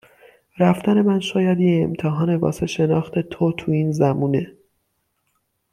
رفتن 0.59 1.01
من 1.01 1.19
شاید 1.19 1.59
یه 1.59 1.83
امتحانه 1.83 2.37
واسه 2.37 2.65
شناخت 2.67 3.19
تو 3.19 3.51
تو 3.51 3.71
این 3.71 3.91
زمونه 3.91 4.53